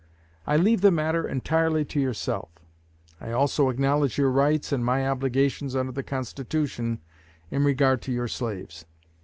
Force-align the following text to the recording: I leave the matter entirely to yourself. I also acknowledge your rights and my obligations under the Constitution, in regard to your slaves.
I 0.47 0.57
leave 0.57 0.81
the 0.81 0.89
matter 0.89 1.27
entirely 1.27 1.85
to 1.85 1.99
yourself. 1.99 2.49
I 3.19 3.29
also 3.33 3.69
acknowledge 3.69 4.17
your 4.17 4.31
rights 4.31 4.71
and 4.71 4.83
my 4.83 5.07
obligations 5.07 5.75
under 5.75 5.91
the 5.91 6.01
Constitution, 6.01 7.01
in 7.51 7.63
regard 7.63 8.01
to 8.01 8.11
your 8.11 8.27
slaves. 8.27 8.85